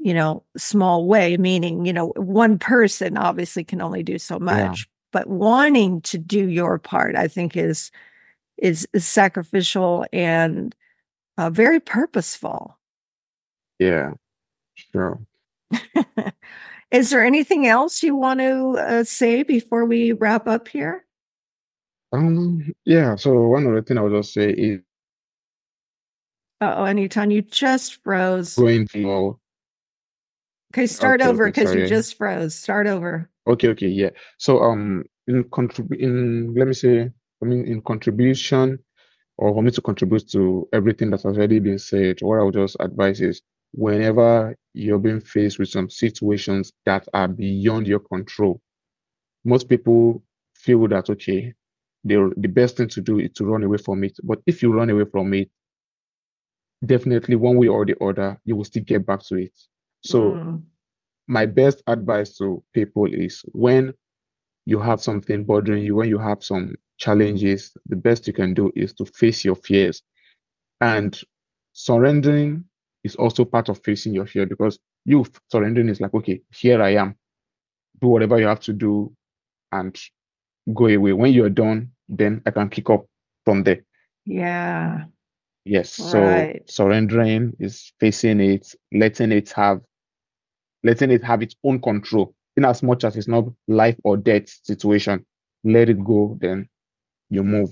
you 0.00 0.14
know 0.14 0.42
small 0.56 1.06
way 1.06 1.36
meaning 1.36 1.84
you 1.84 1.92
know 1.92 2.12
one 2.16 2.58
person 2.58 3.16
obviously 3.16 3.64
can 3.64 3.82
only 3.82 4.02
do 4.02 4.18
so 4.18 4.38
much 4.38 4.88
but 5.12 5.26
wanting 5.26 6.00
to 6.02 6.18
do 6.18 6.48
your 6.48 6.78
part 6.78 7.16
i 7.16 7.26
think 7.28 7.56
is 7.56 7.90
is, 8.56 8.88
is 8.92 9.06
sacrificial 9.06 10.04
and 10.12 10.74
uh, 11.36 11.50
very 11.50 11.80
purposeful 11.80 12.78
Yeah. 13.78 14.12
Sure. 14.74 15.20
is 16.90 17.10
there 17.10 17.24
anything 17.24 17.66
else 17.66 18.02
you 18.02 18.16
want 18.16 18.40
to 18.40 18.76
uh, 18.78 19.04
say 19.04 19.42
before 19.42 19.84
we 19.84 20.12
wrap 20.12 20.48
up 20.48 20.68
here 20.68 21.04
Um, 22.12 22.72
yeah, 22.84 23.16
so 23.16 23.48
one 23.48 23.66
other 23.66 23.82
thing 23.82 23.98
I 23.98 24.02
would 24.02 24.12
just 24.12 24.32
say 24.32 24.50
is 24.50 24.80
oh 26.60 26.84
Enitan 26.84 27.32
you 27.32 27.42
just 27.42 28.02
froze 28.02 28.56
going 28.56 28.86
to 28.88 29.38
okay 30.72 30.86
start 30.86 31.20
okay, 31.20 31.30
over 31.30 31.48
okay, 31.48 31.62
because 31.62 31.74
you 31.74 31.86
just 31.86 32.16
froze 32.16 32.54
start 32.54 32.86
over 32.86 33.30
Okay, 33.48 33.68
okay, 33.68 33.88
yeah. 33.88 34.10
So 34.36 34.62
um 34.62 35.04
in 35.26 35.44
contrib 35.44 35.94
in 35.98 36.54
let 36.54 36.68
me 36.68 36.74
say, 36.74 37.10
I 37.42 37.44
mean 37.44 37.64
in 37.64 37.80
contribution 37.80 38.78
or 39.38 39.54
for 39.54 39.62
me 39.62 39.70
to 39.70 39.80
contribute 39.80 40.28
to 40.32 40.68
everything 40.72 41.10
that's 41.10 41.24
already 41.24 41.58
been 41.58 41.78
said, 41.78 42.18
what 42.20 42.40
I 42.40 42.42
would 42.42 42.54
just 42.54 42.76
advise 42.80 43.20
is 43.20 43.40
whenever 43.72 44.54
you're 44.74 44.98
being 44.98 45.20
faced 45.20 45.58
with 45.58 45.68
some 45.68 45.88
situations 45.88 46.72
that 46.84 47.08
are 47.14 47.28
beyond 47.28 47.86
your 47.86 48.00
control, 48.00 48.60
most 49.44 49.68
people 49.68 50.22
feel 50.54 50.86
that 50.88 51.08
okay, 51.08 51.54
the 52.04 52.30
the 52.36 52.48
best 52.48 52.76
thing 52.76 52.88
to 52.88 53.00
do 53.00 53.18
is 53.18 53.30
to 53.36 53.46
run 53.46 53.62
away 53.62 53.78
from 53.78 54.04
it. 54.04 54.18
But 54.22 54.40
if 54.46 54.62
you 54.62 54.74
run 54.74 54.90
away 54.90 55.06
from 55.10 55.32
it, 55.32 55.48
definitely 56.84 57.36
one 57.36 57.56
way 57.56 57.68
or 57.68 57.86
the 57.86 57.96
other, 58.04 58.38
you 58.44 58.56
will 58.56 58.64
still 58.64 58.84
get 58.84 59.06
back 59.06 59.22
to 59.28 59.36
it. 59.36 59.56
So 60.02 60.40
Mm. 60.40 60.68
my 61.28 61.46
best 61.46 61.82
advice 61.86 62.36
to 62.38 62.62
people 62.74 63.06
is 63.12 63.44
when 63.52 63.94
you 64.66 64.78
have 64.80 65.00
something 65.00 65.44
bothering 65.44 65.84
you, 65.84 65.96
when 65.96 66.08
you 66.08 66.18
have 66.18 66.42
some 66.42 66.74
challenges, 66.98 67.76
the 67.86 67.96
best 67.96 68.26
you 68.26 68.32
can 68.32 68.54
do 68.54 68.72
is 68.76 68.92
to 68.94 69.04
face 69.04 69.44
your 69.44 69.56
fears. 69.56 70.02
And 70.80 71.18
surrendering 71.72 72.64
is 73.04 73.16
also 73.16 73.44
part 73.44 73.68
of 73.68 73.80
facing 73.84 74.14
your 74.14 74.26
fear 74.26 74.46
because 74.46 74.78
you 75.04 75.24
surrendering 75.50 75.88
is 75.88 76.00
like, 76.00 76.14
okay, 76.14 76.42
here 76.52 76.82
I 76.82 76.94
am. 76.94 77.16
Do 78.00 78.08
whatever 78.08 78.38
you 78.38 78.46
have 78.46 78.60
to 78.60 78.72
do 78.72 79.14
and 79.72 79.98
go 80.74 80.86
away. 80.86 81.12
When 81.12 81.32
you're 81.32 81.50
done, 81.50 81.92
then 82.08 82.42
I 82.46 82.50
can 82.50 82.68
pick 82.70 82.90
up 82.90 83.06
from 83.44 83.64
there. 83.64 83.82
Yeah. 84.26 85.06
Yes. 85.64 85.90
So 85.90 86.50
surrendering 86.66 87.54
is 87.60 87.92
facing 88.00 88.40
it, 88.40 88.74
letting 88.92 89.32
it 89.32 89.50
have 89.52 89.82
letting 90.84 91.10
it 91.10 91.24
have 91.24 91.42
its 91.42 91.54
own 91.64 91.80
control. 91.80 92.34
In 92.56 92.64
as 92.64 92.82
much 92.82 93.04
as 93.04 93.16
it's 93.16 93.28
not 93.28 93.44
life 93.68 93.96
or 94.04 94.16
death 94.16 94.48
situation, 94.64 95.24
let 95.64 95.88
it 95.88 96.02
go, 96.04 96.36
then 96.40 96.68
you 97.30 97.44
move. 97.44 97.70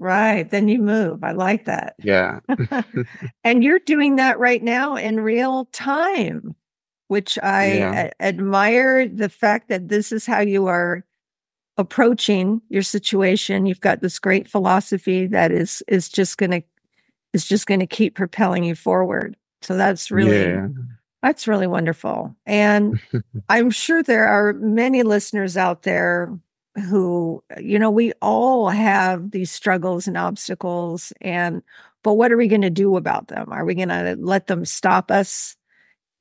Right. 0.00 0.48
Then 0.48 0.68
you 0.68 0.78
move. 0.80 1.22
I 1.24 1.32
like 1.32 1.64
that. 1.66 1.94
Yeah. 2.02 2.40
and 3.44 3.62
you're 3.64 3.80
doing 3.80 4.16
that 4.16 4.38
right 4.38 4.62
now 4.62 4.96
in 4.96 5.20
real 5.20 5.66
time, 5.66 6.54
which 7.08 7.38
I 7.42 7.74
Yeah. 7.74 8.08
a- 8.20 8.22
admire 8.22 9.08
the 9.08 9.28
fact 9.28 9.68
that 9.68 9.88
this 9.88 10.12
is 10.12 10.26
how 10.26 10.40
you 10.40 10.66
are 10.66 11.04
approaching 11.76 12.60
your 12.68 12.82
situation. 12.82 13.66
You've 13.66 13.80
got 13.80 14.00
this 14.00 14.18
great 14.18 14.48
philosophy 14.48 15.26
that 15.28 15.52
is 15.52 15.82
is 15.88 16.08
just 16.08 16.38
going 16.38 16.50
to 16.50 16.62
is 17.32 17.46
just 17.46 17.66
going 17.66 17.80
to 17.80 17.86
keep 17.86 18.14
propelling 18.14 18.64
you 18.64 18.74
forward. 18.74 19.36
So 19.62 19.76
that's 19.76 20.10
really 20.10 20.40
Yeah. 20.40 20.68
That's 21.22 21.48
really 21.48 21.66
wonderful. 21.66 22.34
And 22.46 23.00
I'm 23.48 23.70
sure 23.70 24.02
there 24.02 24.26
are 24.26 24.52
many 24.54 25.02
listeners 25.02 25.56
out 25.56 25.82
there 25.82 26.38
who, 26.88 27.42
you 27.58 27.78
know, 27.78 27.90
we 27.90 28.12
all 28.22 28.68
have 28.68 29.32
these 29.32 29.50
struggles 29.50 30.06
and 30.06 30.16
obstacles 30.16 31.12
and 31.20 31.62
but 32.04 32.14
what 32.14 32.30
are 32.30 32.36
we 32.36 32.46
going 32.46 32.62
to 32.62 32.70
do 32.70 32.96
about 32.96 33.26
them? 33.26 33.48
Are 33.50 33.64
we 33.64 33.74
going 33.74 33.88
to 33.88 34.16
let 34.20 34.46
them 34.46 34.64
stop 34.64 35.10
us 35.10 35.56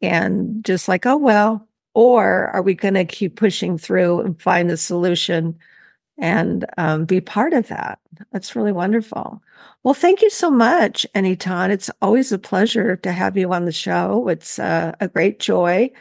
and 0.02 0.66
just 0.66 0.88
like, 0.88 1.06
oh 1.06 1.18
well, 1.18 1.68
or 1.94 2.48
are 2.50 2.62
we 2.62 2.74
going 2.74 2.96
to 2.96 3.06
keep 3.06 3.36
pushing 3.36 3.78
through 3.78 4.22
and 4.22 4.42
find 4.42 4.70
the 4.70 4.78
solution 4.78 5.58
and 6.18 6.66
um, 6.78 7.06
be 7.06 7.22
part 7.22 7.54
of 7.54 7.68
that? 7.68 8.00
That's 8.32 8.56
really 8.56 8.72
wonderful. 8.72 9.42
Well, 9.84 9.94
thank 9.94 10.22
you 10.22 10.30
so 10.30 10.50
much, 10.50 11.06
Enitan. 11.16 11.70
It's 11.70 11.90
always 12.02 12.32
a 12.32 12.40
pleasure 12.40 12.96
to 12.98 13.12
have 13.12 13.38
you 13.38 13.54
on 13.54 13.66
the 13.66 13.72
show. 13.72 14.28
It's 14.28 14.60
uh, 14.60 14.94
a 15.00 15.08
great 15.08 15.40
joy. 15.40 15.92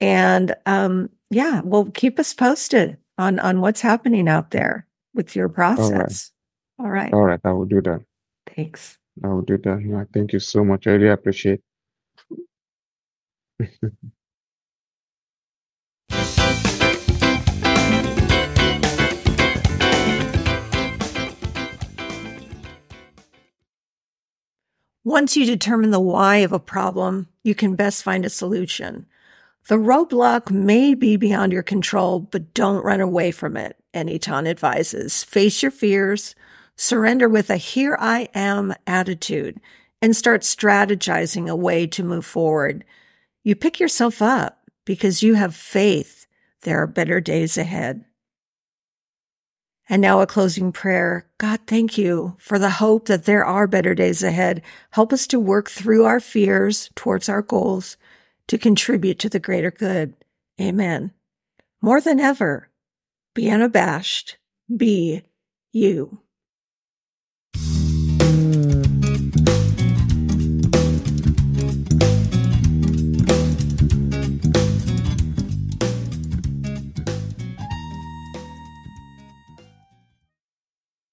And 0.00 0.54
um, 0.66 1.10
yeah, 1.30 1.60
well, 1.64 1.86
keep 1.86 2.18
us 2.18 2.32
posted 2.32 2.96
on 3.18 3.38
on 3.40 3.60
what's 3.60 3.80
happening 3.80 4.28
out 4.28 4.52
there 4.52 4.86
with 5.14 5.34
your 5.34 5.48
process. 5.48 6.30
All 6.78 6.88
right. 6.88 7.12
All 7.12 7.24
right. 7.24 7.40
I 7.44 7.52
will 7.52 7.66
do 7.66 7.82
that. 7.82 8.02
Thanks. 8.54 8.98
I 9.22 9.28
will 9.28 9.42
do 9.42 9.58
that. 9.58 10.06
Thank 10.12 10.32
you 10.32 10.38
so 10.38 10.64
much. 10.64 10.86
I 10.86 10.92
really 10.92 11.08
appreciate 11.08 11.60
Once 25.08 25.38
you 25.38 25.46
determine 25.46 25.90
the 25.90 25.98
why 25.98 26.36
of 26.36 26.52
a 26.52 26.58
problem, 26.58 27.28
you 27.42 27.54
can 27.54 27.74
best 27.74 28.02
find 28.02 28.26
a 28.26 28.28
solution. 28.28 29.06
The 29.68 29.76
roadblock 29.76 30.50
may 30.50 30.92
be 30.92 31.16
beyond 31.16 31.50
your 31.50 31.62
control, 31.62 32.20
but 32.20 32.52
don't 32.52 32.84
run 32.84 33.00
away 33.00 33.30
from 33.30 33.56
it. 33.56 33.78
Enitan 33.94 34.46
advises. 34.46 35.24
Face 35.24 35.62
your 35.62 35.70
fears, 35.70 36.34
surrender 36.76 37.26
with 37.26 37.48
a 37.48 37.56
here 37.56 37.96
I 37.98 38.28
am 38.34 38.74
attitude, 38.86 39.58
and 40.02 40.14
start 40.14 40.42
strategizing 40.42 41.48
a 41.48 41.56
way 41.56 41.86
to 41.86 42.04
move 42.04 42.26
forward. 42.26 42.84
You 43.42 43.56
pick 43.56 43.80
yourself 43.80 44.20
up 44.20 44.60
because 44.84 45.22
you 45.22 45.36
have 45.36 45.56
faith 45.56 46.26
there 46.64 46.82
are 46.82 46.86
better 46.86 47.18
days 47.18 47.56
ahead. 47.56 48.04
And 49.88 50.02
now 50.02 50.20
a 50.20 50.26
closing 50.26 50.70
prayer. 50.70 51.26
God, 51.38 51.60
thank 51.66 51.96
you 51.96 52.36
for 52.38 52.58
the 52.58 52.70
hope 52.70 53.06
that 53.06 53.24
there 53.24 53.44
are 53.44 53.66
better 53.66 53.94
days 53.94 54.22
ahead. 54.22 54.62
Help 54.90 55.12
us 55.12 55.26
to 55.28 55.40
work 55.40 55.70
through 55.70 56.04
our 56.04 56.20
fears 56.20 56.90
towards 56.94 57.28
our 57.28 57.40
goals 57.40 57.96
to 58.48 58.58
contribute 58.58 59.18
to 59.20 59.28
the 59.28 59.40
greater 59.40 59.70
good. 59.70 60.14
Amen. 60.60 61.12
More 61.80 62.00
than 62.00 62.20
ever, 62.20 62.68
be 63.34 63.48
unabashed. 63.48 64.36
Be 64.74 65.22
you. 65.72 66.20